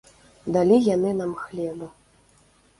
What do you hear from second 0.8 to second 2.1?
яны нам хлеба.